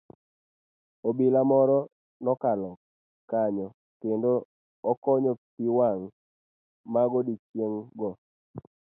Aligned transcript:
Obila 1.07 1.41
moro 1.51 1.77
nokalo 2.25 2.69
kanyo 3.29 3.67
kendo 4.01 4.31
okonye 4.91 5.31
pii 5.53 5.73
wang' 5.77 6.05
magodiochieng' 6.93 7.79
go. 7.99 8.09